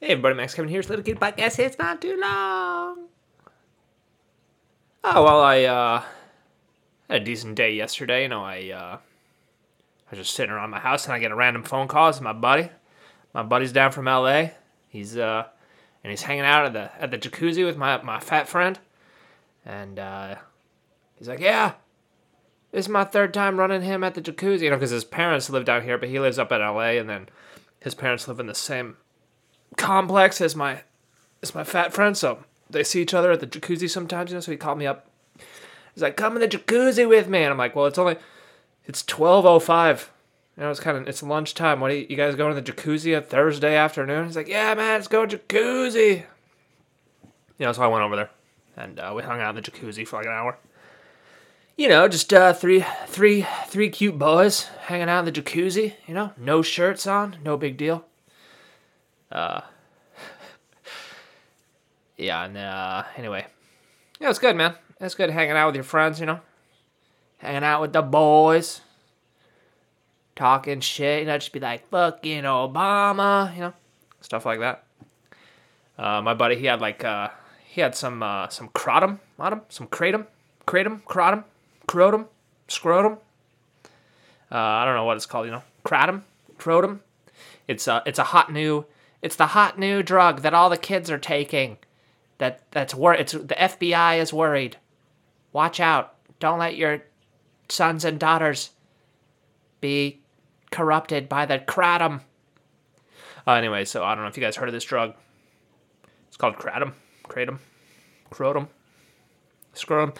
[0.00, 0.78] Hey everybody, Max Kevin here.
[0.78, 1.58] It's Little Cutie Podcast.
[1.58, 3.08] It's not too long.
[5.02, 6.02] Oh well, I uh,
[7.10, 8.22] had a decent day yesterday.
[8.22, 11.34] You know, I uh, I was just sitting around my house and I get a
[11.34, 12.10] random phone call.
[12.10, 12.70] It's my buddy.
[13.34, 14.52] My buddy's down from L.A.
[14.88, 15.46] He's uh,
[16.04, 18.78] and he's hanging out at the at the jacuzzi with my my fat friend,
[19.66, 20.36] and uh,
[21.16, 21.72] he's like, "Yeah,
[22.70, 25.50] this is my third time running him at the jacuzzi." You know, because his parents
[25.50, 26.98] live down here, but he lives up in L.A.
[26.98, 27.28] and then
[27.80, 28.96] his parents live in the same
[29.76, 30.82] complex as my
[31.42, 34.40] as my fat friend, so they see each other at the jacuzzi sometimes, you know,
[34.40, 35.06] so he called me up.
[35.94, 37.42] He's like, come in the jacuzzi with me.
[37.42, 38.16] And I'm like, well, it's only
[38.86, 40.10] it's twelve oh five.
[40.56, 41.80] You know, it's kind of it's lunchtime.
[41.80, 44.26] What do you, you guys going to the jacuzzi a Thursday afternoon?
[44.26, 46.24] He's like, yeah, man, let's go jacuzzi.
[47.58, 48.30] You know, so I went over there
[48.76, 50.58] and uh, we hung out in the jacuzzi for like an hour.
[51.76, 55.94] You know, just uh, three, three, three cute boys hanging out in the jacuzzi.
[56.08, 58.04] You know, no shirts on, no big deal.
[59.30, 59.60] Uh,
[62.16, 63.46] yeah, and uh, anyway,
[64.20, 64.74] yeah, it's good, man.
[65.00, 66.40] It's good hanging out with your friends, you know,
[67.38, 68.80] hanging out with the boys,
[70.34, 71.20] talking shit.
[71.20, 73.72] You know, just be like fucking Obama, you know,
[74.20, 74.84] stuff like that.
[75.98, 77.28] Uh, my buddy, he had like uh,
[77.66, 80.26] he had some uh, some kratom on him, some kratom,
[80.66, 81.44] kratom, kratom,
[81.86, 82.26] crotum,
[82.66, 83.18] scrotum.
[84.50, 86.22] Uh, I don't know what it's called, you know, kratom,
[86.56, 87.00] crotum.
[87.66, 88.86] It's a it's a hot new
[89.22, 91.78] it's the hot new drug that all the kids are taking.
[92.38, 94.76] That that's wor- it's the FBI is worried.
[95.52, 96.14] Watch out.
[96.38, 97.02] Don't let your
[97.68, 98.70] sons and daughters
[99.80, 100.20] be
[100.70, 102.20] corrupted by the kratom.
[103.46, 105.14] Uh, anyway, so I don't know if you guys heard of this drug.
[106.28, 106.92] It's called kratom,
[107.24, 107.58] kratom,
[108.30, 108.68] crotom,
[109.72, 110.12] scrotum.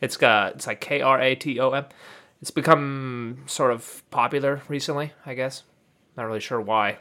[0.00, 1.84] It's got it's like K R A T O M.
[2.40, 5.62] It's become sort of popular recently, I guess.
[6.16, 6.98] Not really sure why.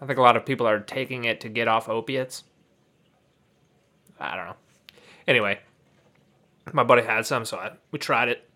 [0.00, 2.44] I think a lot of people are taking it to get off opiates.
[4.20, 4.56] I don't know.
[5.26, 5.58] Anyway,
[6.72, 8.48] my buddy had some, so I, we tried it.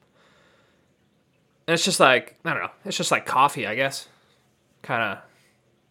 [1.67, 4.09] And it's just like, I don't know, it's just like coffee, I guess.
[4.83, 5.19] Kind of,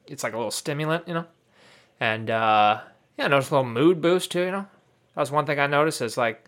[0.08, 1.26] it's like a little stimulant, you know?
[2.00, 2.82] And, uh,
[3.18, 4.68] yeah, notice a little mood boost too, you know?
[5.16, 6.46] That was one thing I noticed is like,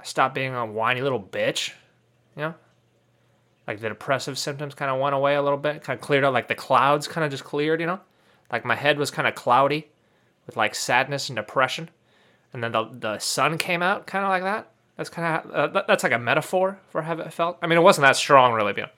[0.00, 1.72] I stopped being a whiny little bitch,
[2.36, 2.54] you know?
[3.68, 6.32] Like the depressive symptoms kind of went away a little bit, kind of cleared out,
[6.32, 8.00] like the clouds kind of just cleared, you know?
[8.50, 9.88] Like my head was kind of cloudy
[10.46, 11.90] with like sadness and depression.
[12.54, 14.70] And then the, the sun came out kind of like that.
[14.96, 17.58] That's kind of, uh, that, that's like a metaphor for how it felt.
[17.60, 18.88] I mean, it wasn't that strong really, you know?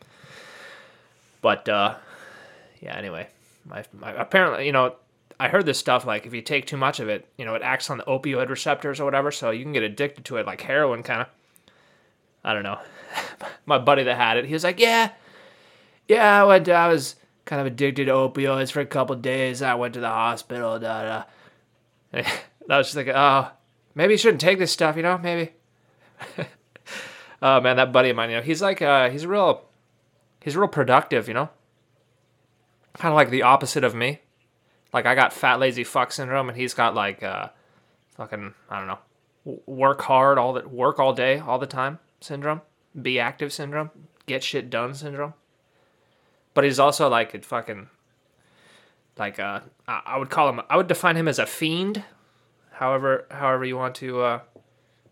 [1.43, 1.97] But, uh,
[2.81, 3.27] yeah, anyway,
[3.65, 4.95] my, my, apparently, you know,
[5.41, 7.63] I heard this stuff like if you take too much of it, you know, it
[7.63, 10.61] acts on the opioid receptors or whatever, so you can get addicted to it like
[10.61, 11.27] heroin kind of.
[12.45, 12.79] I don't know.
[13.67, 15.11] my buddy that had it, he was like, "Yeah,
[16.09, 16.67] yeah, I went.
[16.67, 19.63] To, I was kind of addicted to opioids for a couple days.
[19.63, 20.79] I went to the hospital.
[20.79, 21.25] Da da."
[22.69, 23.51] I was just like, "Oh,
[23.95, 24.97] maybe you shouldn't take this stuff.
[24.97, 25.53] You know, maybe."
[27.43, 29.65] oh man, that buddy of mine, you know, he's like, uh, he's real,
[30.41, 31.29] he's real productive.
[31.29, 31.49] You know,
[32.99, 34.21] kind of like the opposite of me.
[34.93, 37.49] Like I got fat lazy fuck syndrome, and he's got like, uh,
[38.17, 42.61] fucking, I don't know, work hard all the work all day all the time syndrome
[43.01, 43.91] be active syndrome,
[44.27, 45.35] get shit done syndrome.
[46.55, 47.89] But he's also like a fucking
[49.17, 52.05] like uh I would call him I would define him as a fiend.
[52.73, 54.41] However however you want to uh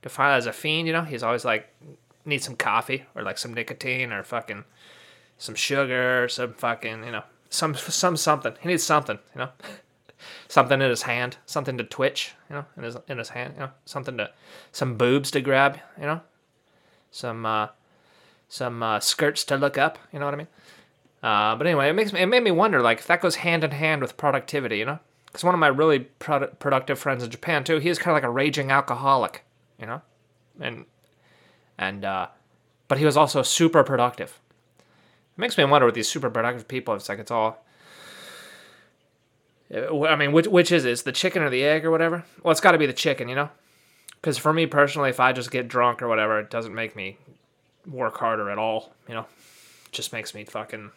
[0.03, 1.03] define as a fiend, you know?
[1.03, 1.69] He's always like
[2.25, 4.65] need some coffee or like some nicotine or fucking
[5.38, 8.55] some sugar or some fucking, you know, some some something.
[8.61, 9.50] He needs something, you know.
[10.49, 13.61] something in his hand, something to twitch, you know, in his in his hand, you
[13.61, 14.31] know, something to
[14.72, 16.21] some boobs to grab, you know,
[17.10, 17.69] some uh,
[18.48, 19.98] some uh, skirts to look up.
[20.12, 20.48] You know what I mean?
[21.22, 23.64] Uh, but anyway, it makes me, it made me wonder like if that goes hand
[23.64, 24.78] in hand with productivity.
[24.78, 27.98] You know, because one of my really pro- productive friends in Japan too, he is
[27.98, 29.44] kind of like a raging alcoholic.
[29.78, 30.02] You know,
[30.60, 30.86] and
[31.76, 32.28] and uh,
[32.88, 34.40] but he was also super productive.
[34.78, 36.94] It makes me wonder with these super productive people.
[36.94, 37.64] It's like it's all.
[39.70, 40.93] I mean, which which is it?
[40.93, 42.25] It's the chicken or the egg or whatever?
[42.43, 43.50] Well, it's got to be the chicken, you know.
[44.20, 47.19] Because for me personally, if I just get drunk or whatever, it doesn't make me
[47.87, 48.93] work harder at all.
[49.09, 49.26] You know,
[49.87, 50.91] it just makes me fucking.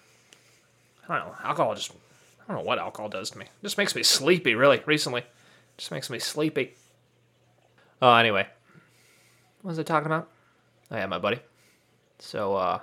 [1.07, 1.35] I don't know.
[1.43, 1.91] Alcohol just.
[1.91, 3.45] I don't know what alcohol does to me.
[3.45, 4.55] It just makes me sleepy.
[4.55, 6.73] Really, recently, it just makes me sleepy.
[8.01, 8.47] Oh, anyway,
[9.61, 10.27] what was I talking about?
[10.89, 11.39] Oh yeah, my buddy.
[12.17, 12.79] So, uh,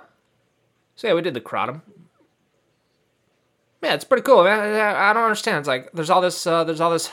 [0.95, 1.81] so yeah, we did the kratom.
[3.81, 4.39] Yeah, it's pretty cool.
[4.39, 5.59] I, I don't understand.
[5.59, 7.11] It's like there's all this, uh, there's all this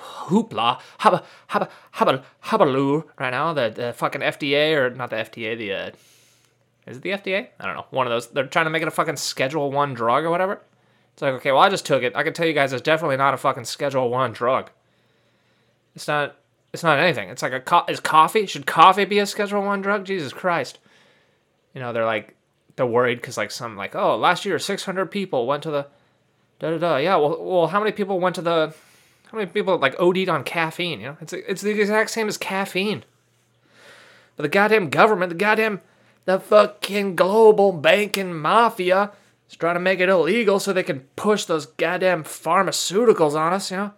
[0.00, 3.52] hoopla, haba, haba, haba, habaloo right now.
[3.52, 5.90] The, the fucking FDA, or not the FDA, the, uh,
[6.86, 7.48] is it the FDA?
[7.58, 7.86] I don't know.
[7.90, 8.28] One of those.
[8.28, 10.60] They're trying to make it a fucking Schedule 1 drug or whatever.
[11.12, 12.16] It's like, okay, well, I just took it.
[12.16, 14.70] I can tell you guys, it's definitely not a fucking Schedule One drug.
[15.94, 16.36] It's not.
[16.72, 17.28] It's not anything.
[17.28, 18.46] It's like a co- is coffee.
[18.46, 20.04] Should coffee be a Schedule One drug?
[20.04, 20.78] Jesus Christ.
[21.74, 22.36] You know, they're like
[22.76, 25.86] they're worried because like some like oh last year 600 people went to the
[26.60, 28.74] da da da yeah well well how many people went to the
[29.30, 31.00] how many people like OD'd on caffeine?
[31.00, 33.04] You know, it's it's the exact same as caffeine.
[34.36, 35.80] But the goddamn government, the goddamn
[36.24, 39.12] the fucking global banking mafia
[39.48, 43.70] is trying to make it illegal so they can push those goddamn pharmaceuticals on us.
[43.70, 43.92] You know,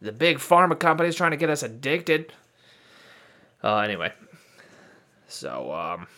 [0.00, 2.32] the big pharma companies trying to get us addicted.
[3.62, 4.12] Uh, anyway,
[5.28, 6.08] so um,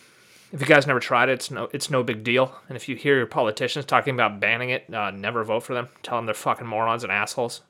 [0.51, 2.55] if you guys never tried it, it's no it's no big deal.
[2.67, 5.89] And if you hear your politicians talking about banning it, uh, never vote for them.
[6.01, 7.61] Tell them they're fucking morons and assholes.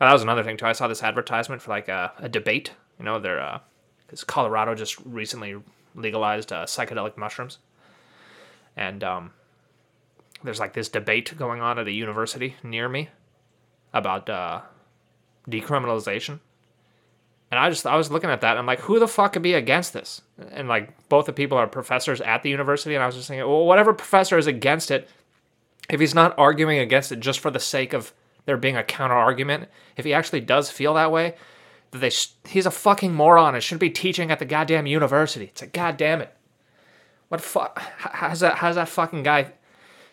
[0.00, 0.66] Oh, that was another thing too.
[0.66, 2.72] I saw this advertisement for like a, a debate.
[2.98, 3.58] You know, they're uh,
[4.26, 5.56] Colorado just recently
[5.94, 7.58] legalized uh, psychedelic mushrooms,
[8.76, 9.32] and um,
[10.42, 13.10] there's like this debate going on at a university near me
[13.92, 14.62] about uh,
[15.48, 16.40] decriminalization.
[17.50, 19.42] And I just I was looking at that and I'm like, who the fuck could
[19.42, 20.22] be against this?
[20.52, 23.46] And like both the people are professors at the university, and I was just thinking,
[23.46, 25.08] well, whatever professor is against it,
[25.90, 28.14] if he's not arguing against it just for the sake of
[28.50, 31.36] there being a counter argument, if he actually does feel that way,
[31.92, 32.10] that they
[32.48, 35.44] he's a fucking moron and shouldn't be teaching at the goddamn university.
[35.44, 36.36] It's like, goddamn it,
[37.28, 37.78] what fuck?
[37.78, 38.56] How's that?
[38.56, 39.52] How's that fucking guy?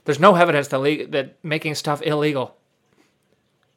[0.06, 2.56] There's no evidence that le- that making stuff illegal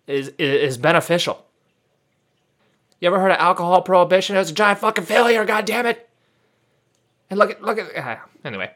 [0.06, 1.46] is, is beneficial.
[3.00, 4.36] You ever heard of alcohol prohibition?
[4.36, 5.46] It was a giant fucking failure.
[5.46, 6.06] God damn it!
[7.30, 8.72] And look at look at uh, anyway.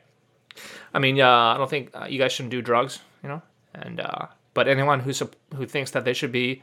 [0.95, 3.43] I mean, uh, I don't think uh, you guys shouldn't do drugs, you know.
[3.75, 5.13] And uh, but anyone who
[5.55, 6.63] who thinks that they should be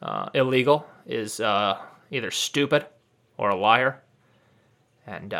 [0.00, 1.78] uh, illegal is uh,
[2.10, 2.86] either stupid
[3.36, 4.02] or a liar.
[5.06, 5.32] And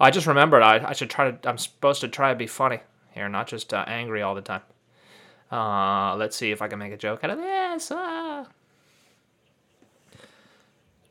[0.00, 1.48] I just remembered I, I should try to.
[1.48, 2.80] I'm supposed to try to be funny
[3.12, 4.62] here, not just angry all the time.
[6.18, 7.92] let's see if I can make a joke out of this.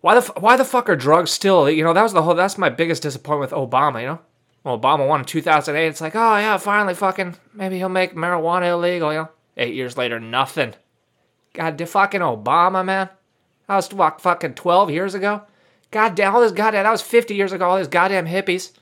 [0.01, 1.67] Why the why the fuck are drugs still?
[1.67, 2.35] You know, that was the whole.
[2.35, 4.01] That's my biggest disappointment with Obama.
[4.01, 4.19] You know,
[4.65, 5.87] Obama won in 2008.
[5.87, 9.11] It's like, oh yeah, finally, fucking maybe he'll make marijuana illegal.
[9.11, 10.73] You know, eight years later, nothing.
[11.53, 13.09] God, fucking Obama, man.
[13.67, 15.43] That was what, fucking 12 years ago.
[15.91, 16.83] God damn, all this goddamn.
[16.83, 17.65] That was 50 years ago.
[17.67, 18.73] All these goddamn hippies,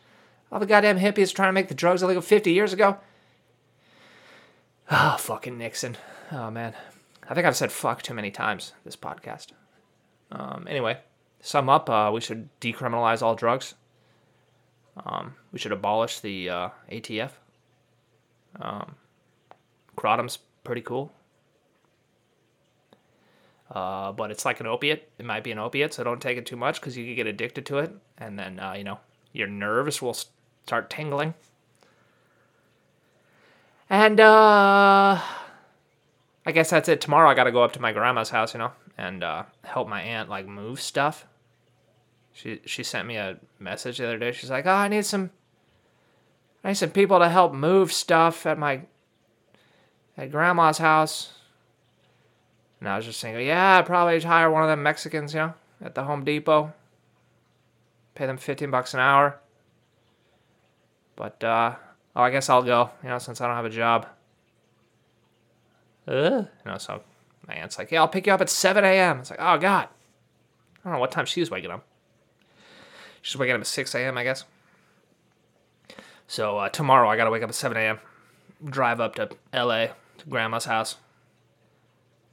[0.52, 2.98] all the goddamn hippies trying to make the drugs illegal 50 years ago.
[4.90, 5.98] Oh, fucking Nixon.
[6.32, 6.74] Oh man,
[7.30, 9.48] I think I've said fuck too many times this podcast.
[10.32, 10.98] Um, anyway
[11.44, 13.76] sum up, uh, we should decriminalize all drugs.
[14.98, 17.32] Um, we should abolish the uh, ATF.
[18.60, 18.96] Um,
[19.96, 21.12] kratom's pretty cool.
[23.72, 25.10] Uh, but it's like an opiate.
[25.18, 27.28] It might be an opiate, so don't take it too much because you could get
[27.28, 29.00] addicted to it, and then uh, you know
[29.32, 31.34] your nerves will start tingling.
[33.90, 35.20] And uh,
[36.46, 37.02] I guess that's it.
[37.02, 39.88] Tomorrow I got to go up to my grandma's house, you know, and uh, help
[39.88, 41.26] my aunt like move stuff.
[42.34, 44.32] She she sent me a message the other day.
[44.32, 45.30] She's like, "Oh, I need some
[46.64, 48.82] I need some people to help move stuff at my
[50.18, 51.34] at grandma's house."
[52.80, 55.54] And I was just thinking, "Yeah, I'd probably hire one of them Mexicans, you know,
[55.82, 56.74] at the Home Depot.
[58.16, 59.40] Pay them 15 bucks an hour."
[61.16, 61.76] But uh
[62.16, 64.08] oh, I guess I'll go, you know, since I don't have a job.
[66.08, 67.04] Uh, you know, so
[67.48, 69.88] my aunt's like, "Yeah, I'll pick you up at 7 a.m." It's like, "Oh God."
[70.84, 71.86] I don't know what time she was waking up.
[73.24, 74.44] She's waking up at 6 a.m., I guess.
[76.28, 78.00] So uh, tomorrow I gotta wake up at 7 a.m.
[78.64, 79.92] Drive up to L.A.
[80.18, 80.98] to Grandma's house.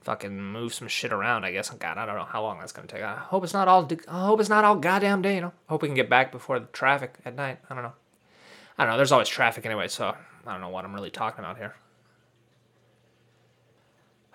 [0.02, 1.70] Fucking move some shit around, I guess.
[1.70, 3.02] God, I don't know how long that's gonna take.
[3.02, 3.88] I hope it's not all.
[4.08, 5.36] I hope it's not all goddamn day.
[5.36, 5.52] You know.
[5.68, 7.58] Hope we can get back before the traffic at night.
[7.68, 7.92] I don't know.
[8.76, 8.96] I don't know.
[8.96, 10.16] There's always traffic anyway, so
[10.46, 11.74] I don't know what I'm really talking about here.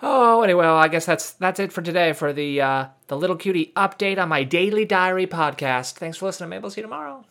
[0.01, 3.35] Oh, anyway, well, I guess that's that's it for today for the uh, the little
[3.35, 5.93] cutie update on my daily diary podcast.
[5.93, 6.49] Thanks for listening.
[6.49, 7.23] Maybe I'll see you tomorrow.